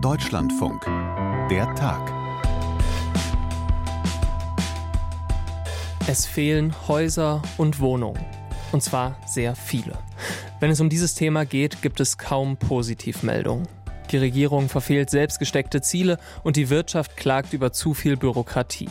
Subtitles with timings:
[0.00, 0.84] Deutschlandfunk.
[1.50, 2.12] Der Tag.
[6.08, 8.18] Es fehlen Häuser und Wohnungen.
[8.72, 9.98] Und zwar sehr viele.
[10.58, 13.68] Wenn es um dieses Thema geht, gibt es kaum Positivmeldungen.
[14.10, 18.88] Die Regierung verfehlt selbstgesteckte Ziele und die Wirtschaft klagt über zu viel Bürokratie.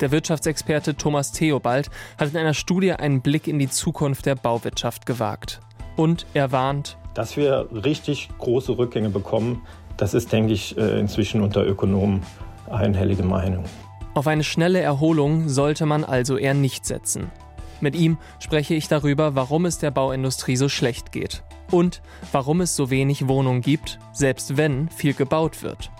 [0.00, 5.06] Der Wirtschaftsexperte Thomas Theobald hat in einer Studie einen Blick in die Zukunft der Bauwirtschaft
[5.06, 5.60] gewagt.
[5.96, 9.66] Und er warnt, dass wir richtig große Rückgänge bekommen,
[9.98, 12.22] das ist, denke ich, äh, inzwischen unter Ökonomen
[12.70, 13.64] einhellige Meinung.
[14.14, 17.30] Auf eine schnelle Erholung sollte man also eher nicht setzen.
[17.80, 22.00] Mit ihm spreche ich darüber, warum es der Bauindustrie so schlecht geht und
[22.32, 25.90] warum es so wenig Wohnungen gibt, selbst wenn viel gebaut wird.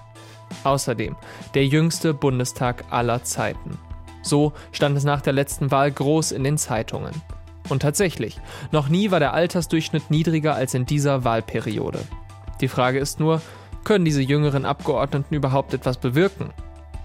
[0.65, 1.15] Außerdem
[1.55, 3.78] der jüngste Bundestag aller Zeiten.
[4.23, 7.12] So stand es nach der letzten Wahl groß in den Zeitungen.
[7.69, 8.41] Und tatsächlich,
[8.73, 12.01] noch nie war der Altersdurchschnitt niedriger als in dieser Wahlperiode.
[12.61, 13.41] Die Frage ist nur,
[13.88, 16.51] können diese jüngeren Abgeordneten überhaupt etwas bewirken?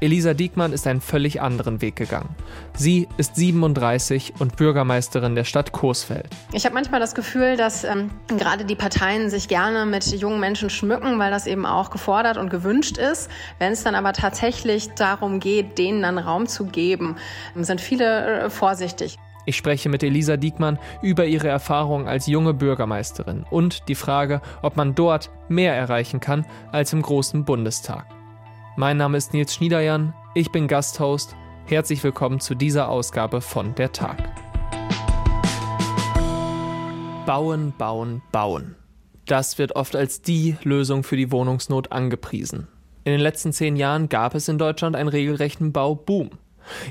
[0.01, 2.35] Elisa Diekmann ist einen völlig anderen Weg gegangen.
[2.75, 6.27] Sie ist 37 und Bürgermeisterin der Stadt Coesfeld.
[6.51, 10.69] Ich habe manchmal das Gefühl, dass ähm, gerade die Parteien sich gerne mit jungen Menschen
[10.69, 13.29] schmücken, weil das eben auch gefordert und gewünscht ist.
[13.59, 17.15] Wenn es dann aber tatsächlich darum geht, denen dann Raum zu geben,
[17.55, 19.19] sind viele äh, vorsichtig.
[19.45, 24.77] Ich spreche mit Elisa Diekmann über ihre Erfahrungen als junge Bürgermeisterin und die Frage, ob
[24.77, 28.05] man dort mehr erreichen kann als im großen Bundestag.
[28.77, 31.35] Mein Name ist Nils Schniederjan, ich bin Gasthost.
[31.65, 34.17] Herzlich willkommen zu dieser Ausgabe von Der Tag.
[37.25, 38.75] Bauen, bauen, bauen.
[39.25, 42.67] Das wird oft als die Lösung für die Wohnungsnot angepriesen.
[43.05, 46.31] In den letzten zehn Jahren gab es in Deutschland einen regelrechten Bauboom.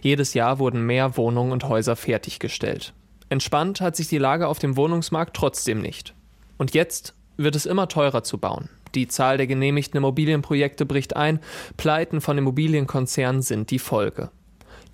[0.03, 2.92] Jedes Jahr wurden mehr Wohnungen und Häuser fertiggestellt.
[3.28, 6.14] Entspannt hat sich die Lage auf dem Wohnungsmarkt trotzdem nicht.
[6.59, 8.69] Und jetzt wird es immer teurer zu bauen.
[8.95, 11.41] Die Zahl der genehmigten Immobilienprojekte bricht ein,
[11.77, 14.31] Pleiten von Immobilienkonzernen sind die Folge.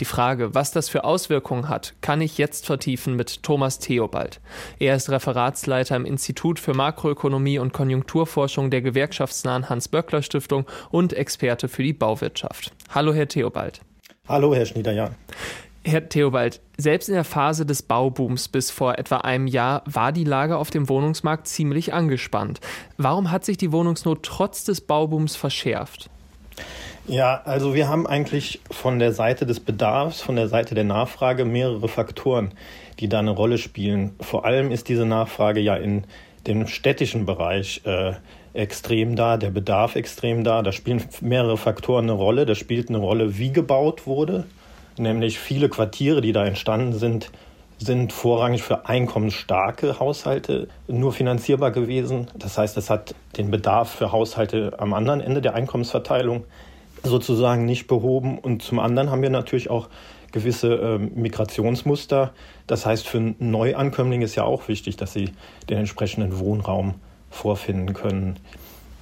[0.00, 4.41] Die Frage, was das für Auswirkungen hat, kann ich jetzt vertiefen mit Thomas Theobald.
[4.78, 11.82] Er ist Referatsleiter im Institut für Makroökonomie und Konjunkturforschung der gewerkschaftsnahen Hans-Böckler-Stiftung und Experte für
[11.82, 12.72] die Bauwirtschaft.
[12.91, 13.80] Hallo, Herr Theobald.
[14.28, 15.15] Hallo, Herr Schniederjan.
[15.84, 20.25] Herr Theobald, selbst in der Phase des Baubooms bis vor etwa einem Jahr war die
[20.25, 22.61] Lage auf dem Wohnungsmarkt ziemlich angespannt.
[22.99, 26.11] Warum hat sich die Wohnungsnot trotz des Baubooms verschärft?
[27.06, 31.47] Ja, also wir haben eigentlich von der Seite des Bedarfs, von der Seite der Nachfrage
[31.47, 32.53] mehrere Faktoren,
[33.00, 34.15] die da eine Rolle spielen.
[34.21, 36.05] Vor allem ist diese Nachfrage ja in
[36.47, 38.12] dem städtischen Bereich äh,
[38.58, 40.62] extrem da, der Bedarf extrem da.
[40.62, 42.44] Da spielen mehrere Faktoren eine Rolle.
[42.44, 44.44] Da spielt eine Rolle, wie gebaut wurde
[44.98, 47.30] nämlich viele Quartiere, die da entstanden sind,
[47.78, 52.28] sind vorrangig für einkommensstarke Haushalte nur finanzierbar gewesen.
[52.34, 56.44] Das heißt, es hat den Bedarf für Haushalte am anderen Ende der Einkommensverteilung
[57.04, 58.38] sozusagen nicht behoben.
[58.38, 59.88] Und zum anderen haben wir natürlich auch
[60.32, 62.32] gewisse äh, Migrationsmuster.
[62.66, 65.30] Das heißt, für Neuankömmlinge ist ja auch wichtig, dass sie
[65.70, 66.97] den entsprechenden Wohnraum
[67.38, 68.38] vorfinden können.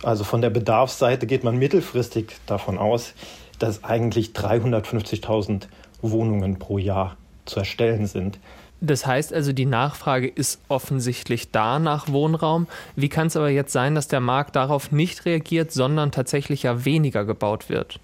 [0.02, 3.14] Also von der Bedarfsseite geht man mittelfristig davon aus,
[3.58, 5.62] dass eigentlich 350.000
[6.02, 8.38] Wohnungen pro Jahr zu erstellen sind.
[8.82, 12.66] Das heißt also, die Nachfrage ist offensichtlich da nach Wohnraum.
[12.94, 16.84] Wie kann es aber jetzt sein, dass der Markt darauf nicht reagiert, sondern tatsächlich ja
[16.84, 17.98] weniger gebaut wird?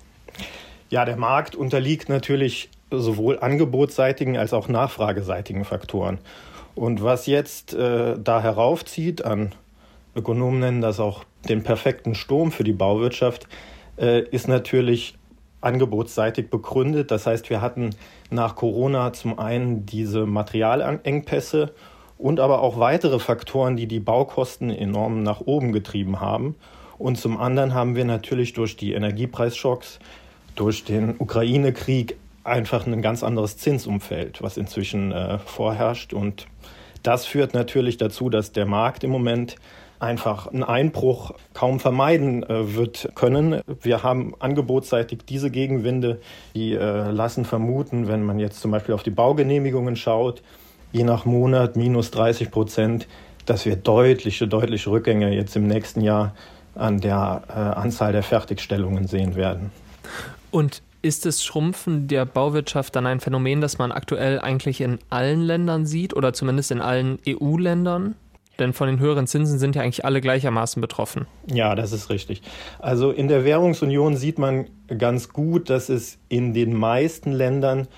[0.89, 6.19] Ja, der Markt unterliegt natürlich sowohl angebotsseitigen als auch nachfrageseitigen Faktoren.
[6.75, 9.55] Und was jetzt äh, da heraufzieht, an
[10.15, 13.49] Ökonomen nennen das auch den perfekten Sturm für die Bauwirtschaft,
[13.99, 15.17] äh, ist natürlich
[15.61, 17.11] angebotsseitig begründet.
[17.11, 17.91] Das heißt, wir hatten
[18.31, 21.73] nach Corona zum einen diese Materialengpässe
[22.19, 26.57] und aber auch weitere Faktoren, die die Baukosten enorm nach oben getrieben haben.
[26.99, 29.99] Und zum anderen haben wir natürlich durch die Energiepreisschocks,
[30.55, 36.13] durch den Ukraine-Krieg einfach ein ganz anderes Zinsumfeld, was inzwischen äh, vorherrscht.
[36.13, 36.47] Und
[37.03, 39.57] das führt natürlich dazu, dass der Markt im Moment
[40.03, 43.61] einfach einen Einbruch kaum vermeiden äh, wird können.
[43.81, 46.21] Wir haben angebotsseitig diese Gegenwinde,
[46.55, 50.43] die äh, lassen vermuten, wenn man jetzt zum Beispiel auf die Baugenehmigungen schaut,
[50.93, 53.07] je nach Monat minus 30 Prozent,
[53.47, 56.35] dass wir deutliche, deutliche Rückgänge jetzt im nächsten Jahr
[56.75, 59.71] an der äh, Anzahl der Fertigstellungen sehen werden.
[60.51, 65.43] Und ist das Schrumpfen der Bauwirtschaft dann ein Phänomen, das man aktuell eigentlich in allen
[65.43, 68.15] Ländern sieht oder zumindest in allen EU-Ländern?
[68.59, 71.27] Denn von den höheren Zinsen sind ja eigentlich alle gleichermaßen betroffen.
[71.53, 72.43] Ja, das ist richtig.
[72.79, 74.67] Also in der Währungsunion sieht man
[74.99, 77.89] ganz gut, dass es in den meisten Ländern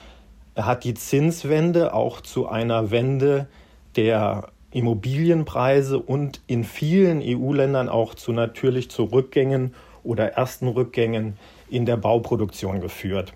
[0.57, 3.49] hat die Zinswende auch zu einer Wende
[3.97, 11.37] der Immobilienpreise und in vielen EU-Ländern auch zu natürlich zu Rückgängen oder ersten Rückgängen
[11.71, 13.33] in der Bauproduktion geführt.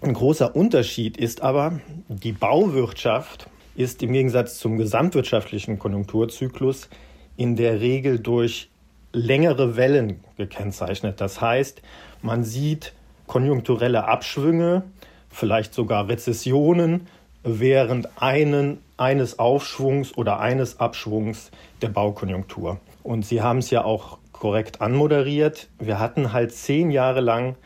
[0.00, 6.88] Ein großer Unterschied ist aber, die Bauwirtschaft ist im Gegensatz zum gesamtwirtschaftlichen Konjunkturzyklus
[7.36, 8.70] in der Regel durch
[9.12, 11.20] längere Wellen gekennzeichnet.
[11.20, 11.82] Das heißt,
[12.22, 12.92] man sieht
[13.26, 14.82] konjunkturelle Abschwünge,
[15.30, 17.06] vielleicht sogar Rezessionen
[17.42, 21.50] während einen, eines Aufschwungs oder eines Abschwungs
[21.82, 22.80] der Baukonjunktur.
[23.02, 25.68] Und Sie haben es ja auch korrekt anmoderiert.
[25.78, 27.56] Wir hatten halt zehn Jahre lang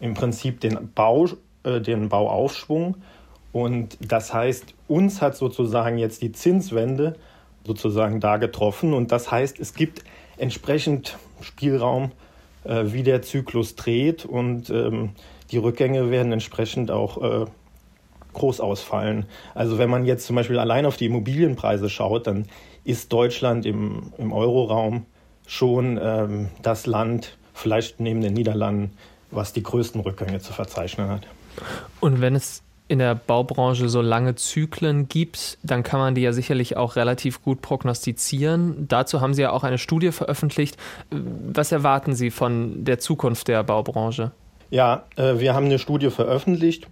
[0.00, 1.26] im Prinzip den, Bau,
[1.64, 2.96] äh, den Bauaufschwung.
[3.52, 7.16] Und das heißt, uns hat sozusagen jetzt die Zinswende
[7.66, 8.94] sozusagen da getroffen.
[8.94, 10.04] Und das heißt, es gibt
[10.36, 12.12] entsprechend Spielraum,
[12.64, 14.24] äh, wie der Zyklus dreht.
[14.24, 15.10] Und ähm,
[15.50, 17.46] die Rückgänge werden entsprechend auch äh,
[18.34, 19.26] groß ausfallen.
[19.54, 22.46] Also wenn man jetzt zum Beispiel allein auf die Immobilienpreise schaut, dann
[22.84, 25.06] ist Deutschland im, im Euroraum
[25.46, 28.92] schon ähm, das Land, vielleicht neben den Niederlanden,
[29.30, 31.26] was die größten Rückgänge zu verzeichnen hat.
[32.00, 36.32] Und wenn es in der Baubranche so lange Zyklen gibt, dann kann man die ja
[36.32, 38.88] sicherlich auch relativ gut prognostizieren.
[38.88, 40.78] Dazu haben Sie ja auch eine Studie veröffentlicht.
[41.10, 44.32] Was erwarten Sie von der Zukunft der Baubranche?
[44.70, 46.88] Ja, äh, wir haben eine Studie veröffentlicht.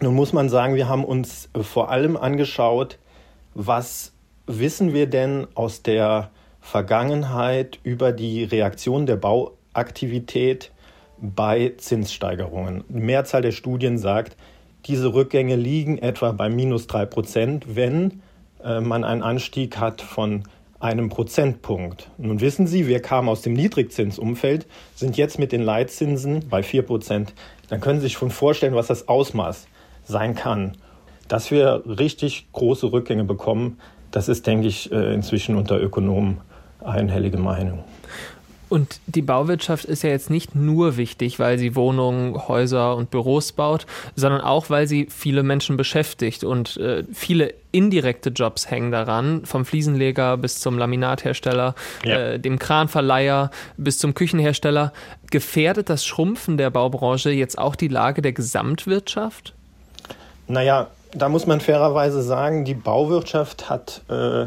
[0.00, 2.98] Nun muss man sagen, wir haben uns vor allem angeschaut,
[3.54, 4.12] was
[4.46, 6.30] wissen wir denn aus der
[6.60, 10.72] Vergangenheit über die Reaktion der Bauaktivität
[11.20, 12.84] bei Zinssteigerungen.
[12.88, 14.36] Die Mehrzahl der Studien sagt,
[14.86, 18.22] diese Rückgänge liegen etwa bei minus drei Prozent, wenn
[18.64, 20.44] äh, man einen Anstieg hat von
[20.80, 22.10] einem Prozentpunkt.
[22.16, 26.82] Nun wissen Sie, wir kamen aus dem Niedrigzinsumfeld, sind jetzt mit den Leitzinsen bei vier
[26.82, 27.34] Prozent.
[27.68, 29.66] Dann können Sie sich schon vorstellen, was das Ausmaß
[30.04, 30.76] sein kann.
[31.28, 33.78] Dass wir richtig große Rückgänge bekommen,
[34.10, 36.38] das ist, denke ich, äh, inzwischen unter Ökonomen
[36.82, 37.84] einhellige Meinung.
[38.70, 43.50] Und die Bauwirtschaft ist ja jetzt nicht nur wichtig, weil sie Wohnungen, Häuser und Büros
[43.50, 43.84] baut,
[44.14, 49.64] sondern auch, weil sie viele Menschen beschäftigt und äh, viele indirekte Jobs hängen daran, vom
[49.64, 51.74] Fliesenleger bis zum Laminathersteller,
[52.04, 52.16] ja.
[52.16, 54.92] äh, dem Kranverleiher bis zum Küchenhersteller.
[55.32, 59.52] Gefährdet das Schrumpfen der Baubranche jetzt auch die Lage der Gesamtwirtschaft?
[60.46, 64.46] Naja, da muss man fairerweise sagen, die Bauwirtschaft hat äh,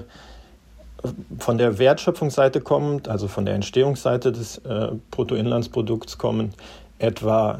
[1.39, 6.53] von der Wertschöpfungsseite kommt, also von der Entstehungsseite des äh, Bruttoinlandsprodukts kommen,
[6.99, 7.59] etwa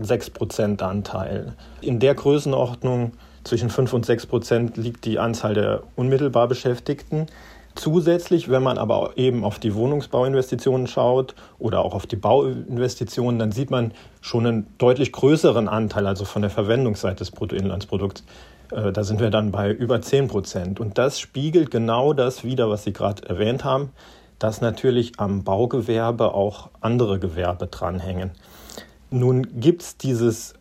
[0.00, 1.54] 6% äh, Anteil.
[1.80, 3.12] In der Größenordnung
[3.42, 7.26] zwischen 5 und 6 Prozent liegt die Anzahl der unmittelbar Beschäftigten.
[7.74, 13.50] Zusätzlich, wenn man aber eben auf die Wohnungsbauinvestitionen schaut oder auch auf die Bauinvestitionen, dann
[13.50, 18.22] sieht man schon einen deutlich größeren Anteil, also von der Verwendungsseite des Bruttoinlandsprodukts,
[18.70, 20.80] da sind wir dann bei über 10 Prozent.
[20.80, 23.90] Und das spiegelt genau das wider, was Sie gerade erwähnt haben,
[24.38, 28.32] dass natürlich am Baugewerbe auch andere Gewerbe dranhängen.
[29.10, 30.54] Nun gibt es dieses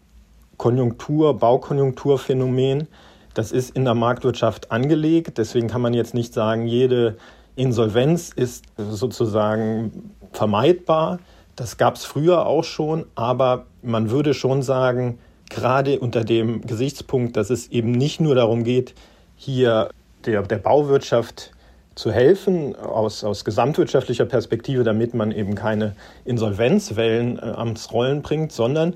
[0.57, 2.88] Konjunktur, Baukonjunkturphänomen,
[3.33, 5.38] das ist in der Marktwirtschaft angelegt.
[5.38, 7.17] Deswegen kann man jetzt nicht sagen, jede
[7.55, 11.19] Insolvenz ist sozusagen vermeidbar.
[11.55, 15.19] Das gab es früher auch schon, aber man würde schon sagen,
[15.53, 18.94] gerade unter dem Gesichtspunkt, dass es eben nicht nur darum geht,
[19.35, 19.89] hier
[20.25, 21.51] der, der Bauwirtschaft
[21.95, 25.95] zu helfen aus, aus gesamtwirtschaftlicher Perspektive, damit man eben keine
[26.25, 28.95] Insolvenzwellen äh, ans Rollen bringt, sondern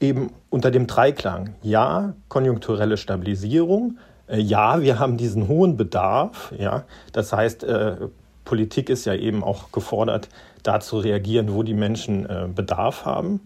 [0.00, 1.54] eben unter dem Dreiklang.
[1.62, 3.98] Ja, konjunkturelle Stabilisierung.
[4.26, 6.52] Äh, ja, wir haben diesen hohen Bedarf.
[6.56, 7.96] Ja, das heißt, äh,
[8.44, 10.28] Politik ist ja eben auch gefordert,
[10.62, 13.40] da zu reagieren, wo die Menschen äh, Bedarf haben.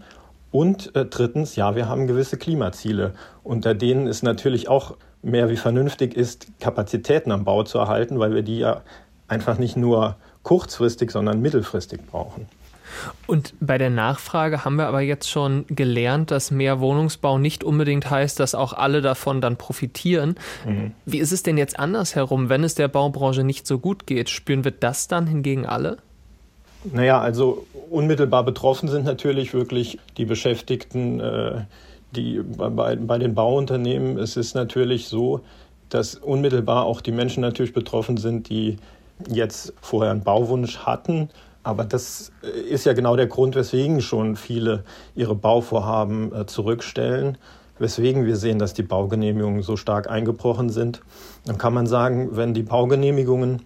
[0.53, 5.57] Und äh, drittens, ja, wir haben gewisse Klimaziele, unter denen es natürlich auch mehr wie
[5.57, 8.83] vernünftig ist, Kapazitäten am Bau zu erhalten, weil wir die ja
[9.29, 12.47] einfach nicht nur kurzfristig, sondern mittelfristig brauchen.
[13.27, 18.11] Und bei der Nachfrage haben wir aber jetzt schon gelernt, dass mehr Wohnungsbau nicht unbedingt
[18.11, 20.35] heißt, dass auch alle davon dann profitieren.
[20.67, 20.93] Mhm.
[21.07, 24.29] Wie ist es denn jetzt andersherum, wenn es der Baubranche nicht so gut geht?
[24.29, 25.97] Spüren wir das dann hingegen alle?
[26.85, 31.65] Naja, also unmittelbar betroffen sind natürlich wirklich die Beschäftigten, äh,
[32.11, 34.19] die bei, bei den Bauunternehmen.
[34.19, 35.41] Es ist natürlich so,
[35.89, 38.79] dass unmittelbar auch die Menschen natürlich betroffen sind, die
[39.29, 41.29] jetzt vorher einen Bauwunsch hatten.
[41.63, 42.33] Aber das
[42.69, 44.85] ist ja genau der Grund, weswegen schon viele
[45.15, 47.39] ihre Bauvorhaben äh, zurückstellen,
[47.79, 51.01] weswegen wir sehen, dass die Baugenehmigungen so stark eingebrochen sind.
[51.45, 53.63] Dann kann man sagen, wenn die Baugenehmigungen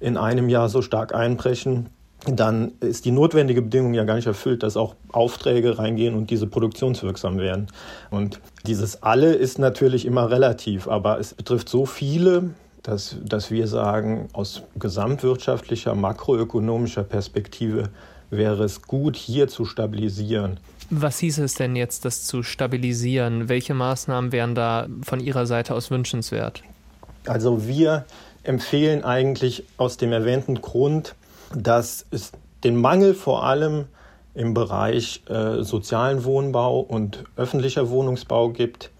[0.00, 1.88] in einem Jahr so stark einbrechen,
[2.26, 6.46] dann ist die notwendige Bedingung ja gar nicht erfüllt, dass auch Aufträge reingehen und diese
[6.46, 7.68] produktionswirksam werden.
[8.10, 12.50] Und dieses alle ist natürlich immer relativ, aber es betrifft so viele,
[12.82, 17.90] dass, dass wir sagen, aus gesamtwirtschaftlicher, makroökonomischer Perspektive
[18.30, 20.58] wäre es gut, hier zu stabilisieren.
[20.90, 23.48] Was hieß es denn jetzt, das zu stabilisieren?
[23.48, 26.62] Welche Maßnahmen wären da von Ihrer Seite aus wünschenswert?
[27.26, 28.04] Also wir
[28.42, 31.14] empfehlen eigentlich aus dem erwähnten Grund,
[31.54, 32.32] dass es
[32.64, 33.86] den Mangel vor allem
[34.34, 38.90] im Bereich äh, sozialen Wohnbau und öffentlicher Wohnungsbau gibt,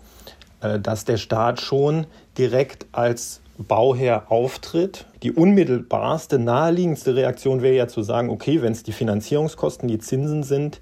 [0.60, 5.06] äh, dass der Staat schon direkt als Bauherr auftritt.
[5.22, 10.42] Die unmittelbarste, naheliegendste Reaktion wäre ja zu sagen, okay, wenn es die Finanzierungskosten, die Zinsen
[10.42, 10.80] sind,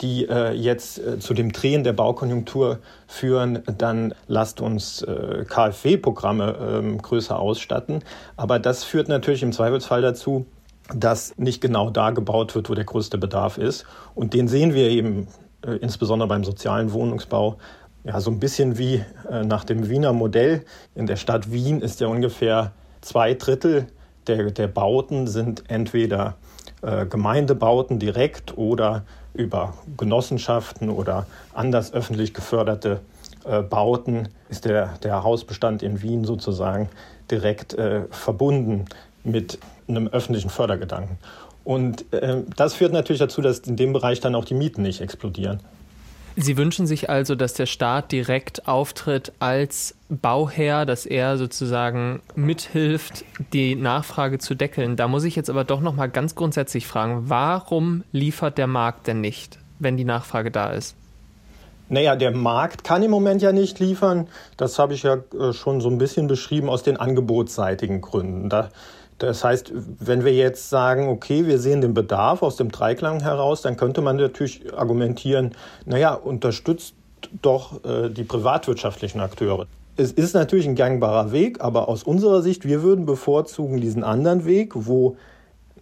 [0.00, 6.56] die äh, jetzt äh, zu dem Drehen der Baukonjunktur führen, dann lasst uns äh, KfW-Programme
[6.60, 8.04] ähm, größer ausstatten.
[8.36, 10.46] Aber das führt natürlich im Zweifelsfall dazu,
[10.94, 13.84] dass nicht genau da gebaut wird, wo der größte Bedarf ist.
[14.14, 15.28] Und den sehen wir eben
[15.64, 17.58] äh, insbesondere beim sozialen Wohnungsbau.
[18.04, 20.64] Ja, so ein bisschen wie äh, nach dem Wiener Modell.
[20.94, 23.88] In der Stadt Wien ist ja ungefähr zwei Drittel
[24.26, 26.34] der, der Bauten sind entweder
[26.82, 33.00] äh, Gemeindebauten direkt oder über Genossenschaften oder anders öffentlich geförderte
[33.44, 36.88] äh, Bauten ist der, der Hausbestand in Wien sozusagen
[37.30, 38.86] direkt äh, verbunden
[39.24, 41.18] mit einem öffentlichen Fördergedanken.
[41.64, 45.00] Und äh, das führt natürlich dazu, dass in dem Bereich dann auch die Mieten nicht
[45.00, 45.60] explodieren.
[46.38, 53.24] Sie wünschen sich also, dass der Staat direkt auftritt als Bauherr, dass er sozusagen mithilft,
[53.54, 54.96] die Nachfrage zu deckeln.
[54.96, 59.06] Da muss ich jetzt aber doch noch mal ganz grundsätzlich fragen, warum liefert der Markt
[59.06, 60.94] denn nicht, wenn die Nachfrage da ist?
[61.88, 64.28] Naja, der Markt kann im Moment ja nicht liefern.
[64.58, 68.50] Das habe ich ja äh, schon so ein bisschen beschrieben aus den angebotsseitigen Gründen.
[68.50, 68.68] Da
[69.18, 73.62] das heißt, wenn wir jetzt sagen, okay, wir sehen den Bedarf aus dem Dreiklang heraus,
[73.62, 75.52] dann könnte man natürlich argumentieren,
[75.86, 76.94] naja, unterstützt
[77.42, 79.66] doch äh, die privatwirtschaftlichen Akteure.
[79.96, 84.44] Es ist natürlich ein gangbarer Weg, aber aus unserer Sicht, wir würden bevorzugen diesen anderen
[84.44, 85.16] Weg, wo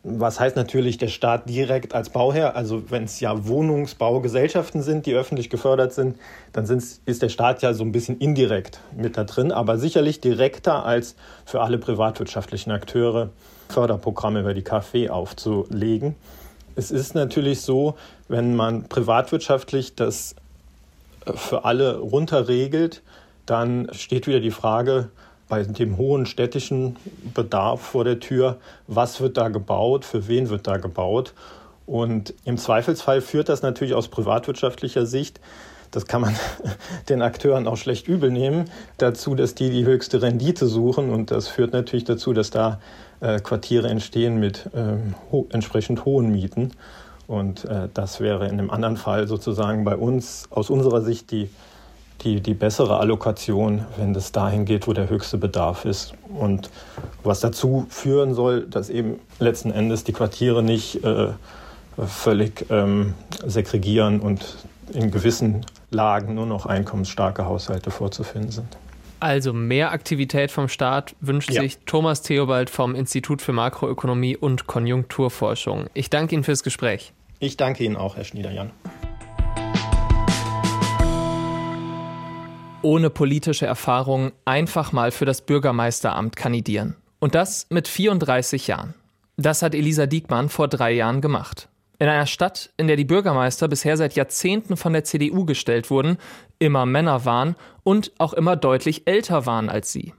[0.05, 2.55] was heißt natürlich der Staat direkt als Bauherr?
[2.55, 6.19] Also wenn es ja Wohnungsbaugesellschaften sind, die öffentlich gefördert sind,
[6.53, 10.85] dann ist der Staat ja so ein bisschen indirekt mit da drin, aber sicherlich direkter
[10.85, 13.31] als für alle privatwirtschaftlichen Akteure
[13.71, 16.17] Förderprogramme über die KfW aufzulegen.
[16.77, 17.95] Es ist natürlich so,
[18.29, 20.35] wenn man privatwirtschaftlich das
[21.25, 23.03] äh, für alle runterregelt,
[23.47, 25.09] dann steht wieder die Frage,
[25.49, 26.97] bei dem hohen städtischen
[27.35, 31.35] Bedarf vor der Tür, was wird da gebaut, für wen wird da gebaut.
[31.87, 35.41] Und im Zweifelsfall führt das natürlich aus privatwirtschaftlicher Sicht,
[35.95, 36.35] das kann man
[37.09, 38.65] den Akteuren auch schlecht übel nehmen,
[38.99, 41.11] dazu, dass die die höchste Rendite suchen.
[41.11, 42.81] Und das führt natürlich dazu, dass da
[43.21, 45.15] äh, Quartiere entstehen mit ähm,
[45.51, 46.73] entsprechend hohen Mieten.
[47.27, 51.49] Und äh, das wäre in einem anderen Fall sozusagen bei uns aus unserer Sicht die
[52.23, 56.15] die, die bessere Allokation, wenn es dahin geht, wo der höchste Bedarf ist.
[56.39, 56.71] Und
[57.23, 61.29] was dazu führen soll, dass eben letzten Endes die Quartiere nicht äh,
[62.07, 64.45] völlig ähm, segregieren und
[64.93, 68.77] in gewissen Lagen nur noch einkommensstarke Haushalte vorzufinden sind.
[69.21, 71.63] Also mehr Aktivität vom Staat wünscht ja.
[71.63, 75.87] sich Thomas Theobald vom Institut für Makroökonomie und Konjunkturforschung.
[75.95, 77.13] Ich danke Ihnen fürs Gespräch.
[77.39, 78.71] Ich danke Ihnen auch, Herr Schniederjan.
[82.85, 86.97] Ohne politische Erfahrung einfach mal für das Bürgermeisteramt kandidieren.
[87.19, 88.95] Und das mit 34 Jahren.
[89.37, 91.69] Das hat Elisa Diekmann vor drei Jahren gemacht.
[91.99, 96.19] In einer Stadt, in der die Bürgermeister bisher seit Jahrzehnten von der CDU gestellt wurden,
[96.59, 100.13] immer Männer waren und auch immer deutlich älter waren als sie.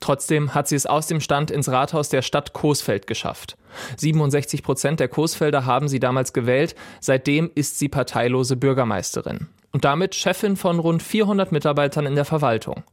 [0.00, 3.56] Trotzdem hat sie es aus dem Stand ins Rathaus der Stadt Coesfeld geschafft.
[3.96, 6.74] 67 Prozent der Coesfelder haben sie damals gewählt.
[7.00, 12.84] Seitdem ist sie parteilose Bürgermeisterin und damit Chefin von rund 400 Mitarbeitern in der Verwaltung.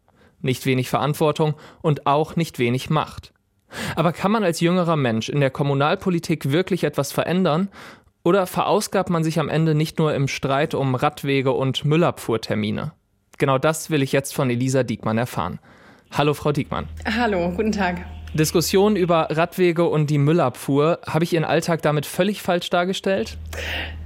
[0.41, 3.33] Nicht wenig Verantwortung und auch nicht wenig Macht.
[3.95, 7.69] Aber kann man als jüngerer Mensch in der Kommunalpolitik wirklich etwas verändern?
[8.23, 12.93] Oder verausgabt man sich am Ende nicht nur im Streit um Radwege und Müllabfuhrtermine?
[13.37, 15.59] Genau das will ich jetzt von Elisa Diekmann erfahren.
[16.11, 16.89] Hallo, Frau Diekmann.
[17.05, 18.03] Hallo, guten Tag.
[18.33, 20.99] Diskussion über Radwege und die Müllabfuhr.
[21.05, 23.37] Habe ich Ihren Alltag damit völlig falsch dargestellt?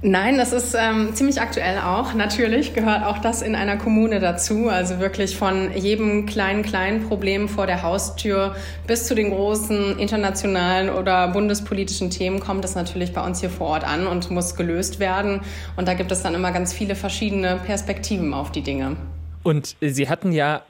[0.02, 2.12] Nein, das ist ähm, ziemlich aktuell auch.
[2.12, 4.68] Natürlich gehört auch das in einer Kommune dazu.
[4.68, 8.56] Also wirklich von jedem kleinen, kleinen Problem vor der Haustür
[8.86, 13.68] bis zu den großen internationalen oder bundespolitischen Themen kommt es natürlich bei uns hier vor
[13.68, 15.42] Ort an und muss gelöst werden.
[15.76, 18.96] Und da gibt es dann immer ganz viele verschiedene Perspektiven auf die Dinge.
[19.44, 20.62] Und Sie hatten ja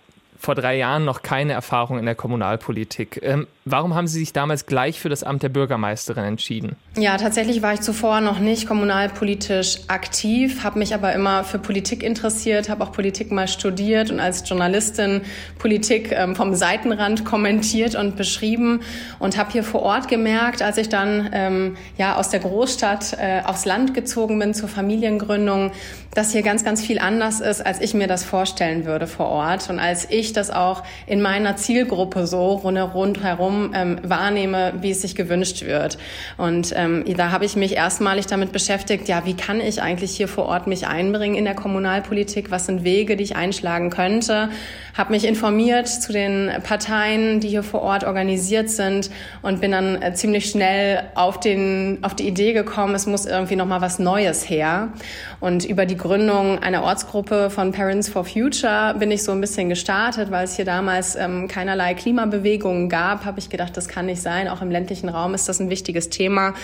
[0.47, 3.21] vor drei Jahren noch keine Erfahrung in der Kommunalpolitik.
[3.21, 6.77] Ähm, Warum haben Sie sich damals gleich für das Amt der Bürgermeisterin entschieden?
[6.97, 12.05] Ja, tatsächlich war ich zuvor noch nicht kommunalpolitisch aktiv, habe mich aber immer für Politik
[12.05, 15.23] interessiert, habe auch Politik mal studiert und als Journalistin
[15.59, 18.83] Politik ähm, vom Seitenrand kommentiert und beschrieben
[19.19, 23.43] und habe hier vor Ort gemerkt, als ich dann ähm, ja aus der Großstadt äh,
[23.45, 25.73] aufs Land gezogen bin zur Familiengründung,
[26.15, 29.69] dass hier ganz, ganz viel anders ist, als ich mir das vorstellen würde vor Ort
[29.71, 35.15] und als ich das auch in meiner Zielgruppe so rundherum ähm, wahrnehme, wie es sich
[35.15, 35.99] gewünscht wird.
[36.37, 40.29] Und ähm, da habe ich mich erstmalig damit beschäftigt, ja, wie kann ich eigentlich hier
[40.29, 42.51] vor Ort mich einbringen in der Kommunalpolitik?
[42.51, 44.51] Was sind Wege, die ich einschlagen könnte?
[44.97, 49.11] Habe mich informiert zu den Parteien, die hier vor Ort organisiert sind
[49.41, 53.57] und bin dann äh, ziemlich schnell auf, den, auf die Idee gekommen, es muss irgendwie
[53.57, 54.93] noch mal was Neues her.
[55.41, 59.71] Und über die Gründung einer Ortsgruppe von Parents for Future bin ich so ein bisschen
[59.71, 64.07] gestartet, weil es hier damals ähm, keinerlei Klimabewegungen gab, habe ich ich gedacht, das kann
[64.07, 64.49] nicht sein.
[64.49, 66.55] Auch im ländlichen Raum ist das ein wichtiges Thema.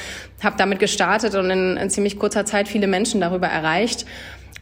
[0.43, 4.05] Habe damit gestartet und in, in ziemlich kurzer Zeit viele Menschen darüber erreicht.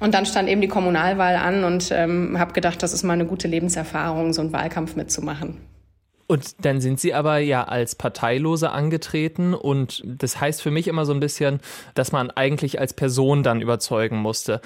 [0.00, 3.26] Und dann stand eben die Kommunalwahl an und ähm, habe gedacht, das ist mal eine
[3.26, 5.58] gute Lebenserfahrung, so einen Wahlkampf mitzumachen.
[6.26, 11.04] Und dann sind Sie aber ja als Parteilose angetreten und das heißt für mich immer
[11.04, 11.58] so ein bisschen,
[11.94, 14.60] dass man eigentlich als Person dann überzeugen musste.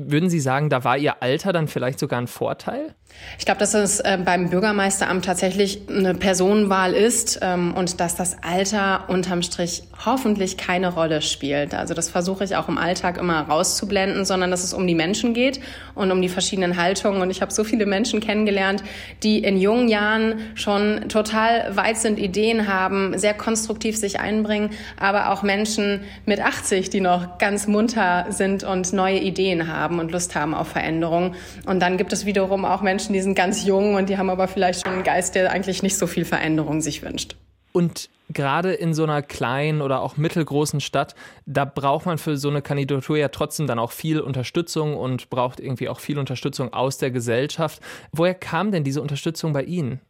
[0.00, 2.94] Würden Sie sagen, da war Ihr Alter dann vielleicht sogar ein Vorteil?
[3.36, 8.36] Ich glaube, dass es äh, beim Bürgermeisteramt tatsächlich eine Personenwahl ist ähm, und dass das
[8.44, 11.74] Alter unterm Strich hoffentlich keine Rolle spielt.
[11.74, 15.34] Also das versuche ich auch im Alltag immer rauszublenden, sondern dass es um die Menschen
[15.34, 15.58] geht
[15.96, 17.20] und um die verschiedenen Haltungen.
[17.20, 18.84] Und ich habe so viele Menschen kennengelernt,
[19.24, 25.30] die in jungen Jahren schon total weit sind, Ideen haben, sehr konstruktiv sich einbringen, aber
[25.32, 30.34] auch Menschen mit 80, die noch ganz munter sind und neue Ideen haben und Lust
[30.34, 31.34] haben auf Veränderung.
[31.66, 34.28] Und dann gibt es wiederum auch Menschen, Menschen, die sind ganz jung und die haben
[34.28, 37.36] aber vielleicht schon einen Geist, der eigentlich nicht so viel Veränderung sich wünscht.
[37.70, 41.14] Und gerade in so einer kleinen oder auch mittelgroßen Stadt,
[41.46, 45.60] da braucht man für so eine Kandidatur ja trotzdem dann auch viel Unterstützung und braucht
[45.60, 47.80] irgendwie auch viel Unterstützung aus der Gesellschaft.
[48.10, 50.00] Woher kam denn diese Unterstützung bei Ihnen?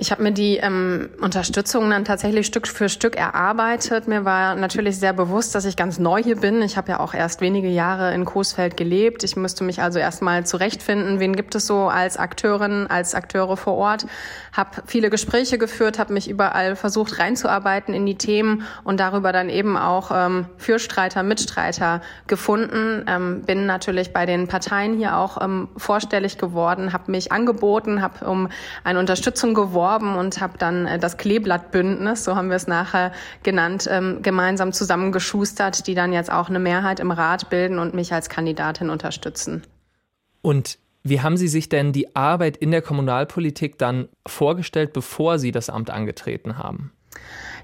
[0.00, 4.08] Ich habe mir die ähm, Unterstützung dann tatsächlich Stück für Stück erarbeitet.
[4.08, 6.62] Mir war natürlich sehr bewusst, dass ich ganz neu hier bin.
[6.62, 9.24] Ich habe ja auch erst wenige Jahre in Coesfeld gelebt.
[9.24, 13.74] Ich müsste mich also erstmal zurechtfinden, wen gibt es so als Akteurin, als Akteure vor
[13.74, 14.06] Ort.
[14.52, 19.50] Habe viele Gespräche geführt, habe mich überall versucht reinzuarbeiten in die Themen und darüber dann
[19.50, 23.04] eben auch ähm, Fürstreiter, Mitstreiter gefunden.
[23.06, 28.24] Ähm, bin natürlich bei den Parteien hier auch ähm, vorstellig geworden, habe mich angeboten, habe
[28.24, 28.48] um
[28.82, 33.12] eine Unterstützung geworben beworben und habe dann äh, das Kleeblattbündnis, so haben wir es nachher
[33.42, 38.12] genannt, ähm, gemeinsam zusammengeschustert, die dann jetzt auch eine Mehrheit im Rat bilden und mich
[38.12, 39.62] als Kandidatin unterstützen.
[40.42, 45.50] Und wie haben Sie sich denn die Arbeit in der Kommunalpolitik dann vorgestellt, bevor Sie
[45.50, 46.92] das Amt angetreten haben?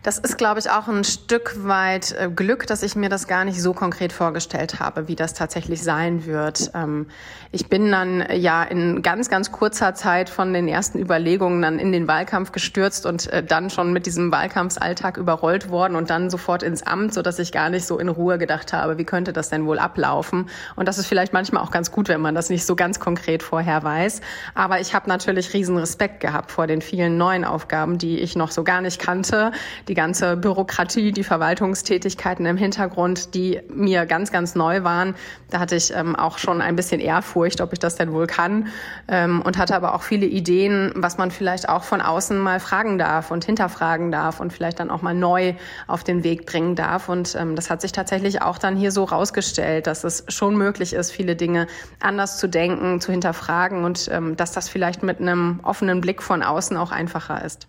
[0.02, 3.44] Das ist, glaube ich, auch ein Stück weit äh, Glück, dass ich mir das gar
[3.44, 6.70] nicht so konkret vorgestellt habe, wie das tatsächlich sein wird.
[6.74, 7.06] Ähm,
[7.52, 11.78] ich bin dann äh, ja in ganz, ganz kurzer Zeit von den ersten Überlegungen dann
[11.78, 16.30] in den Wahlkampf gestürzt und äh, dann schon mit diesem Wahlkampfsalltag überrollt worden und dann
[16.30, 19.32] sofort ins Amt, so dass ich gar nicht so in Ruhe gedacht habe, wie könnte
[19.32, 20.48] das denn wohl ablaufen?
[20.76, 23.42] Und das ist vielleicht manchmal auch ganz gut, wenn man das nicht so ganz konkret
[23.42, 24.20] vorher weiß.
[24.54, 28.50] Aber ich habe natürlich riesen Respekt gehabt vor den vielen neuen Aufgaben, die ich noch
[28.50, 29.52] so gar nicht kannte,
[29.88, 35.14] die ganze Bürokratie, die Verwaltungstätigkeiten im Hintergrund, die mir ganz, ganz neu waren.
[35.50, 38.68] Da hatte ich ähm, auch schon ein bisschen Ehrfurcht, ob ich das denn wohl kann
[39.08, 42.98] ähm, und hatte aber auch viele Ideen, was man vielleicht auch von außen mal fragen
[42.98, 45.54] darf und hinterfragen darf und vielleicht dann auch mal neu
[45.86, 47.08] auf den Weg bringen darf.
[47.08, 50.94] Und ähm, das hat sich tatsächlich auch dann hier so rausgestellt, dass es schon möglich
[50.94, 51.68] ist, viele Dinge
[52.00, 56.42] anders zu denken, zu hinterfragen und ähm, dass das vielleicht mit einem offenen Blick von
[56.42, 57.68] außen auch einfacher ist.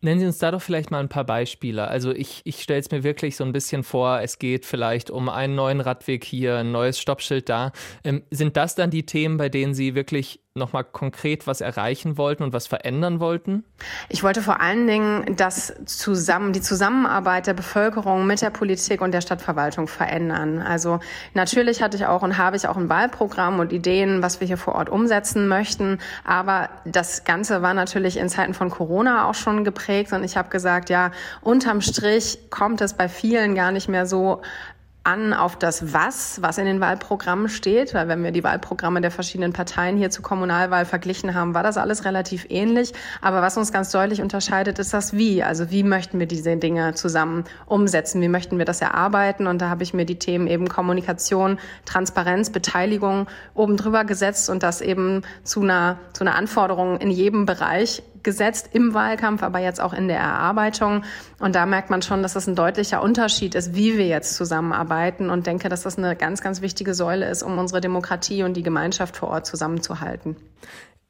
[0.00, 1.88] Nennen Sie uns da doch vielleicht mal ein paar Beispiele.
[1.88, 5.28] Also ich, ich stelle es mir wirklich so ein bisschen vor, es geht vielleicht um
[5.28, 7.72] einen neuen Radweg hier, ein neues Stoppschild da.
[8.04, 12.42] Ähm, sind das dann die Themen, bei denen Sie wirklich nochmal konkret was erreichen wollten
[12.42, 13.64] und was verändern wollten?
[14.08, 19.12] Ich wollte vor allen Dingen das zusammen, die Zusammenarbeit der Bevölkerung mit der Politik und
[19.12, 20.60] der Stadtverwaltung verändern.
[20.60, 21.00] Also
[21.34, 24.58] natürlich hatte ich auch und habe ich auch ein Wahlprogramm und Ideen, was wir hier
[24.58, 25.98] vor Ort umsetzen möchten.
[26.24, 30.48] Aber das Ganze war natürlich in Zeiten von Corona auch schon geprägt und ich habe
[30.48, 34.42] gesagt, ja, unterm Strich kommt es bei vielen gar nicht mehr so
[35.08, 39.10] an auf das Was, was in den Wahlprogrammen steht, weil wenn wir die Wahlprogramme der
[39.10, 42.92] verschiedenen Parteien hier zur Kommunalwahl verglichen haben, war das alles relativ ähnlich.
[43.22, 45.42] Aber was uns ganz deutlich unterscheidet, ist das Wie.
[45.42, 48.20] Also wie möchten wir diese Dinge zusammen umsetzen?
[48.20, 49.46] Wie möchten wir das erarbeiten?
[49.46, 54.62] Und da habe ich mir die Themen eben Kommunikation, Transparenz, Beteiligung oben drüber gesetzt und
[54.62, 59.80] das eben zu einer, zu einer Anforderung in jedem Bereich gesetzt im Wahlkampf, aber jetzt
[59.80, 61.02] auch in der Erarbeitung.
[61.38, 65.30] Und da merkt man schon, dass das ein deutlicher Unterschied ist, wie wir jetzt zusammenarbeiten
[65.30, 68.62] und denke, dass das eine ganz, ganz wichtige Säule ist, um unsere Demokratie und die
[68.62, 70.36] Gemeinschaft vor Ort zusammenzuhalten.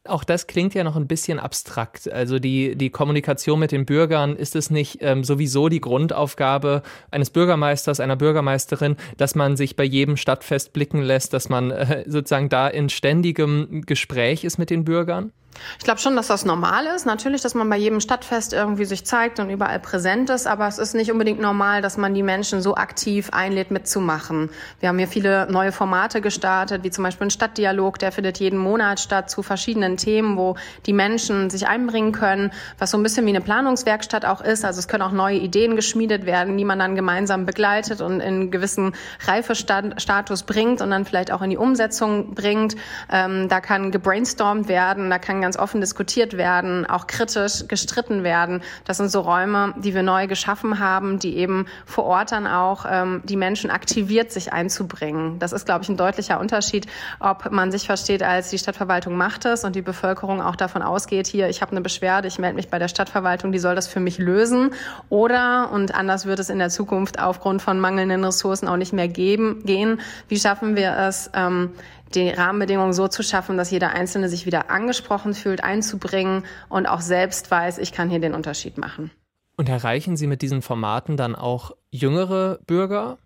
[0.06, 2.08] Auch das klingt ja noch ein bisschen abstrakt.
[2.08, 7.30] Also die, die Kommunikation mit den Bürgern, ist es nicht ähm, sowieso die Grundaufgabe eines
[7.30, 12.48] Bürgermeisters, einer Bürgermeisterin, dass man sich bei jedem Stadtfest blicken lässt, dass man äh, sozusagen
[12.48, 15.32] da in ständigem Gespräch ist mit den Bürgern?
[15.78, 17.06] Ich glaube schon, dass das normal ist.
[17.06, 20.78] Natürlich, dass man bei jedem Stadtfest irgendwie sich zeigt und überall präsent ist, aber es
[20.78, 24.50] ist nicht unbedingt normal, dass man die Menschen so aktiv einlädt, mitzumachen.
[24.80, 28.58] Wir haben hier viele neue Formate gestartet, wie zum Beispiel ein Stadtdialog, der findet jeden
[28.58, 30.56] Monat statt zu verschiedenen Themen, wo
[30.86, 34.64] die Menschen sich einbringen können, was so ein bisschen wie eine Planungswerkstatt auch ist.
[34.64, 38.50] Also es können auch neue Ideen geschmiedet werden, die man dann gemeinsam begleitet und in
[38.50, 38.94] gewissen
[39.26, 42.76] Reifestatus bringt und dann vielleicht auch in die Umsetzung bringt.
[43.10, 48.62] Ähm, da kann gebrainstormt werden, da kann ganz offen diskutiert werden, auch kritisch gestritten werden.
[48.84, 52.86] Das sind so Räume, die wir neu geschaffen haben, die eben vor Ort dann auch
[52.88, 55.38] ähm, die Menschen aktiviert, sich einzubringen.
[55.38, 56.86] Das ist, glaube ich, ein deutlicher Unterschied,
[57.20, 61.26] ob man sich versteht als die Stadtverwaltung macht es und die Bevölkerung auch davon ausgeht,
[61.26, 64.00] hier, ich habe eine Beschwerde, ich melde mich bei der Stadtverwaltung, die soll das für
[64.00, 64.70] mich lösen.
[65.08, 69.08] Oder, und anders wird es in der Zukunft aufgrund von mangelnden Ressourcen auch nicht mehr
[69.08, 71.72] geben, gehen, wie schaffen wir es, ähm,
[72.14, 77.00] die Rahmenbedingungen so zu schaffen, dass jeder Einzelne sich wieder angesprochen fühlt, einzubringen und auch
[77.00, 79.10] selbst weiß, ich kann hier den Unterschied machen.
[79.56, 83.18] Und erreichen Sie mit diesen Formaten dann auch jüngere Bürger?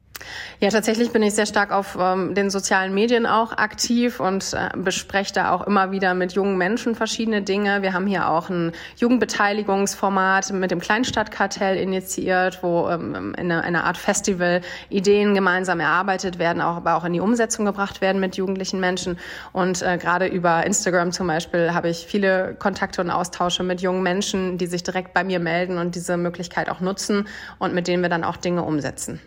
[0.61, 4.71] Ja, tatsächlich bin ich sehr stark auf ähm, den sozialen Medien auch aktiv und äh,
[4.77, 7.83] bespreche da auch immer wieder mit jungen Menschen verschiedene Dinge.
[7.83, 13.85] Wir haben hier auch ein Jugendbeteiligungsformat mit dem Kleinstadtkartell initiiert, wo ähm, in einer eine
[13.85, 18.37] Art Festival Ideen gemeinsam erarbeitet werden, auch, aber auch in die Umsetzung gebracht werden mit
[18.37, 19.19] jugendlichen Menschen.
[19.53, 24.03] Und äh, gerade über Instagram zum Beispiel habe ich viele Kontakte und Austausche mit jungen
[24.03, 27.27] Menschen, die sich direkt bei mir melden und diese Möglichkeit auch nutzen
[27.59, 29.21] und mit denen wir dann auch Dinge umsetzen.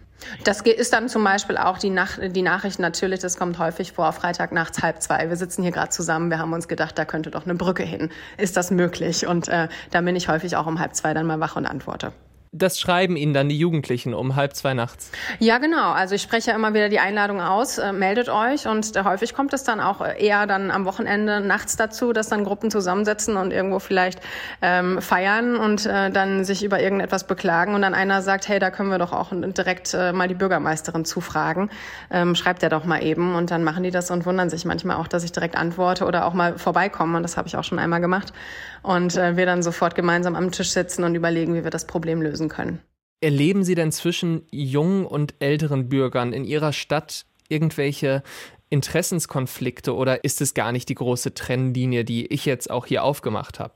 [0.43, 4.11] Das ist dann zum Beispiel auch die, Nach die Nachricht natürlich, das kommt häufig vor,
[4.13, 5.29] Freitag nachts halb zwei.
[5.29, 8.09] Wir sitzen hier gerade zusammen, wir haben uns gedacht, da könnte doch eine Brücke hin.
[8.37, 9.27] Ist das möglich?
[9.27, 12.13] Und äh, da bin ich häufig auch um halb zwei dann mal wach und antworte
[12.57, 15.11] das schreiben Ihnen dann die Jugendlichen um halb zwei nachts?
[15.39, 15.91] Ja, genau.
[15.91, 19.33] Also ich spreche ja immer wieder die Einladung aus, äh, meldet euch und äh, häufig
[19.33, 23.51] kommt es dann auch eher dann am Wochenende nachts dazu, dass dann Gruppen zusammensetzen und
[23.51, 24.19] irgendwo vielleicht
[24.61, 28.71] ähm, feiern und äh, dann sich über irgendetwas beklagen und dann einer sagt, hey, da
[28.71, 31.69] können wir doch auch direkt äh, mal die Bürgermeisterin zufragen.
[32.09, 34.97] Ähm, schreibt er doch mal eben und dann machen die das und wundern sich manchmal
[34.97, 37.79] auch, dass ich direkt antworte oder auch mal vorbeikomme und das habe ich auch schon
[37.79, 38.31] einmal gemacht
[38.85, 42.21] und äh, wir dann sofort gemeinsam am Tisch sitzen und überlegen, wie wir das Problem
[42.21, 42.79] lösen können.
[43.21, 48.23] Erleben Sie denn zwischen jungen und älteren Bürgern in Ihrer Stadt irgendwelche
[48.69, 53.59] Interessenskonflikte oder ist es gar nicht die große Trennlinie, die ich jetzt auch hier aufgemacht
[53.59, 53.73] habe?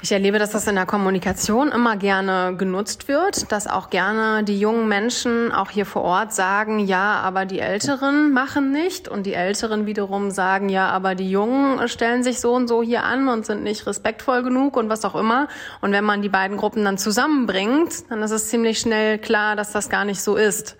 [0.00, 4.60] Ich erlebe, dass das in der Kommunikation immer gerne genutzt wird, dass auch gerne die
[4.60, 9.34] jungen Menschen auch hier vor Ort sagen, ja, aber die Älteren machen nicht und die
[9.34, 13.44] Älteren wiederum sagen, ja, aber die Jungen stellen sich so und so hier an und
[13.44, 15.48] sind nicht respektvoll genug und was auch immer.
[15.80, 19.72] Und wenn man die beiden Gruppen dann zusammenbringt, dann ist es ziemlich schnell klar, dass
[19.72, 20.76] das gar nicht so ist.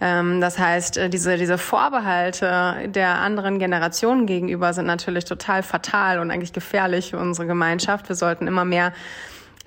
[0.00, 6.18] Ähm, das heißt, äh, diese, diese Vorbehalte der anderen Generationen gegenüber sind natürlich total fatal
[6.20, 8.08] und eigentlich gefährlich für unsere Gemeinschaft.
[8.08, 8.92] Wir sollten immer mehr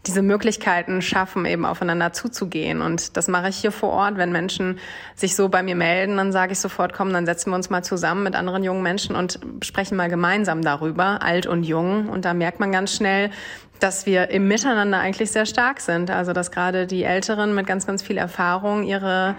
[0.07, 2.81] diese Möglichkeiten schaffen, eben aufeinander zuzugehen.
[2.81, 4.17] Und das mache ich hier vor Ort.
[4.17, 4.79] Wenn Menschen
[5.15, 7.83] sich so bei mir melden, dann sage ich sofort, komm, dann setzen wir uns mal
[7.83, 12.09] zusammen mit anderen jungen Menschen und sprechen mal gemeinsam darüber, alt und jung.
[12.09, 13.29] Und da merkt man ganz schnell,
[13.83, 16.09] dass wir im Miteinander eigentlich sehr stark sind.
[16.11, 19.35] Also dass gerade die Älteren mit ganz, ganz viel Erfahrung ihre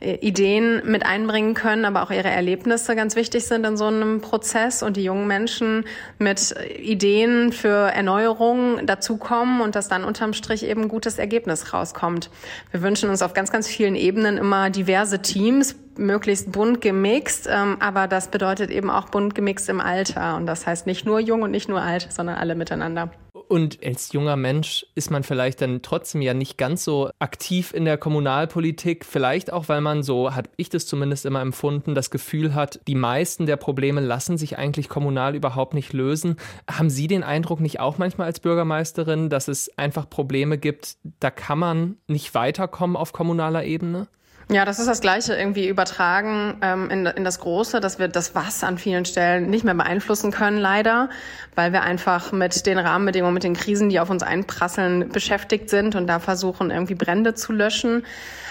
[0.00, 4.20] äh, Ideen mit einbringen können, aber auch ihre Erlebnisse ganz wichtig sind in so einem
[4.20, 5.84] Prozess und die jungen Menschen
[6.18, 12.30] mit Ideen für Erneuerung dazukommen und dass dann unterm Strich eben ein gutes Ergebnis rauskommt.
[12.70, 17.78] Wir wünschen uns auf ganz, ganz vielen Ebenen immer diverse Teams, möglichst bunt gemixt, ähm,
[17.80, 21.42] aber das bedeutet eben auch bunt gemixt im Alter und das heißt nicht nur jung
[21.42, 23.10] und nicht nur alt, sondern alle miteinander.
[23.48, 27.84] Und als junger Mensch ist man vielleicht dann trotzdem ja nicht ganz so aktiv in
[27.84, 29.04] der Kommunalpolitik.
[29.04, 32.94] Vielleicht auch, weil man so, hat ich das zumindest immer empfunden, das Gefühl hat, die
[32.96, 36.36] meisten der Probleme lassen sich eigentlich kommunal überhaupt nicht lösen.
[36.68, 41.30] Haben Sie den Eindruck nicht auch manchmal als Bürgermeisterin, dass es einfach Probleme gibt, da
[41.30, 44.08] kann man nicht weiterkommen auf kommunaler Ebene?
[44.48, 48.36] Ja, das ist das Gleiche irgendwie übertragen ähm, in, in das Große, dass wir das
[48.36, 51.10] Was an vielen Stellen nicht mehr beeinflussen können, leider,
[51.56, 55.96] weil wir einfach mit den Rahmenbedingungen, mit den Krisen, die auf uns einprasseln, beschäftigt sind
[55.96, 58.04] und da versuchen, irgendwie Brände zu löschen.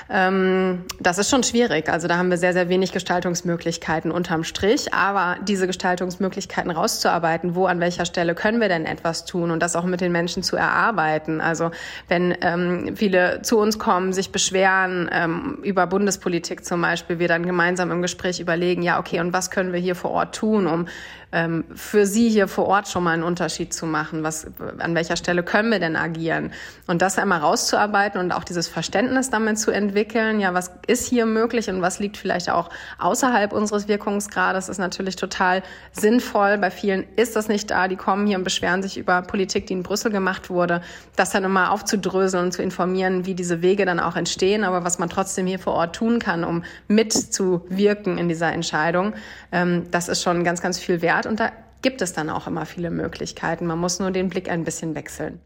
[0.09, 1.89] Ähm, das ist schon schwierig.
[1.89, 4.93] Also da haben wir sehr, sehr wenig Gestaltungsmöglichkeiten unterm Strich.
[4.93, 9.75] Aber diese Gestaltungsmöglichkeiten rauszuarbeiten, wo an welcher Stelle können wir denn etwas tun und das
[9.75, 11.41] auch mit den Menschen zu erarbeiten.
[11.41, 11.71] Also
[12.07, 17.45] wenn ähm, viele zu uns kommen, sich beschweren ähm, über Bundespolitik zum Beispiel, wir dann
[17.45, 20.87] gemeinsam im Gespräch überlegen, ja, okay, und was können wir hier vor Ort tun, um
[21.35, 24.23] ähm, für Sie hier vor Ort schon mal einen Unterschied zu machen?
[24.23, 24.47] Was,
[24.79, 26.51] an welcher Stelle können wir denn agieren?
[26.87, 31.25] Und das einmal rauszuarbeiten und auch dieses Verständnis damit zu entwickeln, ja, was ist hier
[31.25, 32.69] möglich und was liegt vielleicht auch
[32.99, 36.57] außerhalb unseres Wirkungsgrades, ist natürlich total sinnvoll.
[36.57, 37.89] Bei vielen ist das nicht da.
[37.89, 40.81] Die kommen hier und beschweren sich über Politik, die in Brüssel gemacht wurde.
[41.17, 44.99] Das dann immer aufzudröseln und zu informieren, wie diese Wege dann auch entstehen, aber was
[44.99, 49.13] man trotzdem hier vor Ort tun kann, um mitzuwirken in dieser Entscheidung,
[49.51, 51.24] ähm, das ist schon ganz, ganz viel wert.
[51.25, 53.65] Und da gibt es dann auch immer viele Möglichkeiten.
[53.65, 55.39] Man muss nur den Blick ein bisschen wechseln.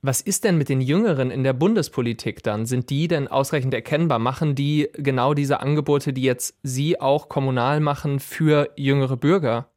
[0.00, 2.66] Was ist denn mit den Jüngeren in der Bundespolitik dann?
[2.66, 4.20] Sind die denn ausreichend erkennbar?
[4.20, 9.70] Machen die genau diese Angebote, die jetzt Sie auch kommunal machen, für jüngere Bürger?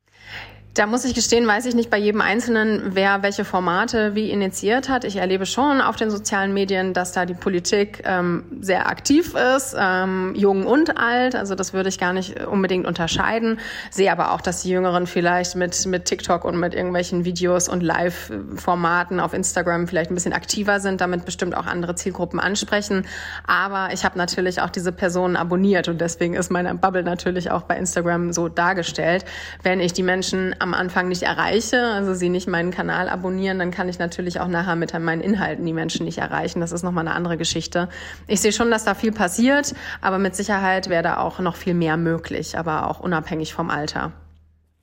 [0.74, 4.88] Da muss ich gestehen, weiß ich nicht bei jedem Einzelnen, wer welche Formate wie initiiert
[4.88, 5.04] hat.
[5.04, 9.76] Ich erlebe schon auf den sozialen Medien, dass da die Politik ähm, sehr aktiv ist,
[9.78, 11.36] ähm, jung und alt.
[11.36, 13.60] Also das würde ich gar nicht unbedingt unterscheiden.
[13.90, 17.84] Sehe aber auch, dass die Jüngeren vielleicht mit, mit TikTok und mit irgendwelchen Videos und
[17.84, 23.06] Live-Formaten auf Instagram vielleicht ein bisschen aktiver sind, damit bestimmt auch andere Zielgruppen ansprechen.
[23.46, 27.64] Aber ich habe natürlich auch diese Personen abonniert und deswegen ist meine Bubble natürlich auch
[27.64, 29.26] bei Instagram so dargestellt.
[29.64, 33.72] Wenn ich die Menschen am Anfang nicht erreiche, also sie nicht meinen Kanal abonnieren, dann
[33.72, 36.62] kann ich natürlich auch nachher mit meinen Inhalten die Menschen nicht erreichen.
[36.62, 37.90] Das ist nochmal eine andere Geschichte.
[38.28, 41.74] Ich sehe schon, dass da viel passiert, aber mit Sicherheit wäre da auch noch viel
[41.74, 44.14] mehr möglich, aber auch unabhängig vom Alter.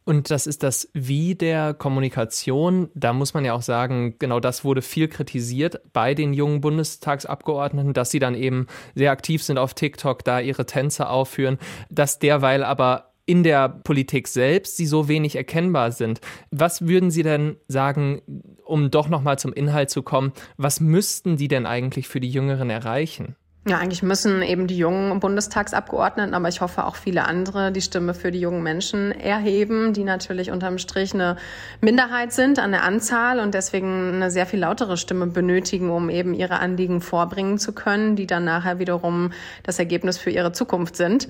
[0.08, 2.88] Und das ist das Wie der Kommunikation.
[2.94, 7.92] Da muss man ja auch sagen, genau das wurde viel kritisiert bei den jungen Bundestagsabgeordneten,
[7.92, 11.58] dass sie dann eben sehr aktiv sind auf TikTok, da ihre Tänze aufführen,
[11.90, 16.20] dass derweil aber in der Politik selbst sie so wenig erkennbar sind.
[16.50, 18.22] Was würden Sie denn sagen,
[18.64, 22.30] um doch noch mal zum Inhalt zu kommen, was müssten die denn eigentlich für die
[22.30, 23.36] Jüngeren erreichen?
[23.68, 28.14] Ja, eigentlich müssen eben die jungen Bundestagsabgeordneten, aber ich hoffe auch viele andere, die Stimme
[28.14, 31.36] für die jungen Menschen erheben, die natürlich unterm Strich eine
[31.82, 36.32] Minderheit sind an der Anzahl und deswegen eine sehr viel lautere Stimme benötigen, um eben
[36.32, 39.32] ihre Anliegen vorbringen zu können, die dann nachher wiederum
[39.64, 41.28] das Ergebnis für ihre Zukunft sind.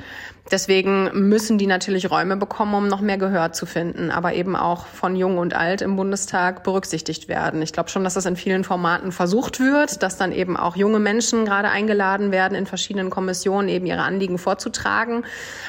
[0.50, 4.87] Deswegen müssen die natürlich Räume bekommen, um noch mehr Gehör zu finden, aber eben auch
[4.87, 7.61] von Jung und Alt im Bundestag berücksichtigt werden.
[7.61, 11.00] Ich glaube schon, dass das in vielen Formaten versucht wird, dass dann eben auch junge
[11.00, 15.24] Menschen gerade eingeladen werden, in verschiedenen Kommissionen eben ihre Anliegen vorzutragen.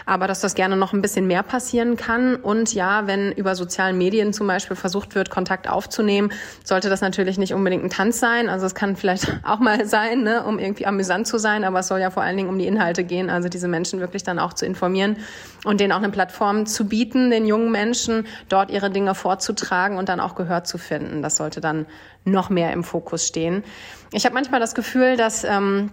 [0.05, 2.35] Aber dass das gerne noch ein bisschen mehr passieren kann.
[2.35, 6.31] Und ja, wenn über sozialen Medien zum Beispiel versucht wird, Kontakt aufzunehmen,
[6.63, 8.47] sollte das natürlich nicht unbedingt ein Tanz sein.
[8.47, 11.87] Also es kann vielleicht auch mal sein, ne, um irgendwie amüsant zu sein, aber es
[11.87, 14.53] soll ja vor allen Dingen um die Inhalte gehen, also diese Menschen wirklich dann auch
[14.53, 15.17] zu informieren
[15.65, 20.09] und denen auch eine Plattform zu bieten, den jungen Menschen dort ihre Dinge vorzutragen und
[20.09, 21.21] dann auch Gehör zu finden.
[21.21, 21.85] Das sollte dann
[22.23, 23.63] noch mehr im Fokus stehen.
[24.11, 25.91] Ich habe manchmal das Gefühl, dass ähm,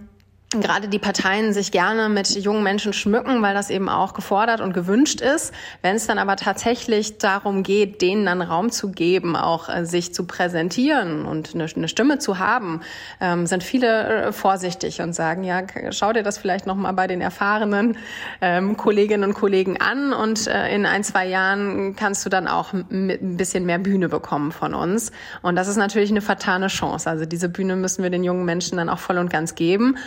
[0.61, 4.73] gerade die Parteien sich gerne mit jungen Menschen schmücken, weil das eben auch gefordert und
[4.73, 5.53] gewünscht ist.
[5.81, 10.13] Wenn es dann aber tatsächlich darum geht, denen dann Raum zu geben, auch äh, sich
[10.13, 12.81] zu präsentieren und eine, eine Stimme zu haben,
[13.21, 17.07] ähm, sind viele äh, vorsichtig und sagen, ja, schau dir das vielleicht noch mal bei
[17.07, 17.97] den erfahrenen
[18.41, 22.73] ähm, Kolleginnen und Kollegen an und äh, in ein, zwei Jahren kannst du dann auch
[22.73, 25.11] ein bisschen mehr Bühne bekommen von uns.
[25.41, 27.09] Und das ist natürlich eine vertane Chance.
[27.09, 29.97] Also diese Bühne müssen wir den jungen Menschen dann auch voll und ganz geben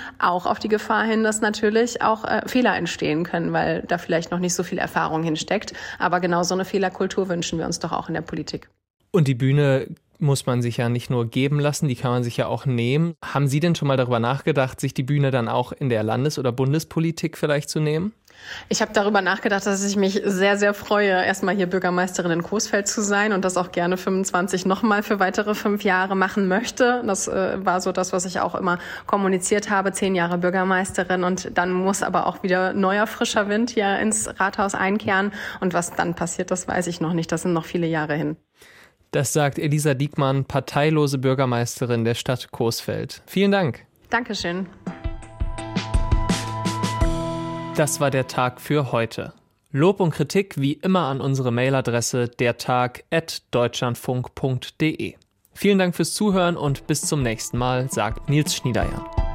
[0.41, 4.31] auch auf die Gefahr hin, dass natürlich auch äh, Fehler entstehen können, weil da vielleicht
[4.31, 5.75] noch nicht so viel Erfahrung hinsteckt.
[5.99, 8.69] Aber genau so eine Fehlerkultur wünschen wir uns doch auch in der Politik.
[9.11, 12.37] Und die Bühne muss man sich ja nicht nur geben lassen, die kann man sich
[12.37, 13.15] ja auch nehmen.
[13.25, 16.39] Haben Sie denn schon mal darüber nachgedacht, sich die Bühne dann auch in der Landes-
[16.39, 18.13] oder Bundespolitik vielleicht zu nehmen?
[18.69, 22.89] Ich habe darüber nachgedacht, dass ich mich sehr, sehr freue, erstmal hier Bürgermeisterin in Coesfeld
[22.89, 27.03] zu sein und das auch gerne 25 nochmal für weitere fünf Jahre machen möchte.
[27.07, 31.57] Das äh, war so das, was ich auch immer kommuniziert habe, zehn Jahre Bürgermeisterin und
[31.57, 36.15] dann muss aber auch wieder neuer, frischer Wind hier ins Rathaus einkehren und was dann
[36.15, 37.33] passiert, das weiß ich noch nicht.
[37.33, 38.37] Das sind noch viele Jahre hin.
[39.11, 43.23] Das sagt Elisa Diekmann, parteilose Bürgermeisterin der Stadt Coesfeld.
[43.27, 43.85] Vielen Dank.
[44.09, 44.67] Dankeschön.
[47.81, 49.33] Das war der Tag für heute.
[49.71, 55.15] Lob und Kritik wie immer an unsere Mailadresse dertag.deutschlandfunk.de.
[55.55, 59.30] Vielen Dank fürs Zuhören und bis zum nächsten Mal, sagt Nils Schniederjan.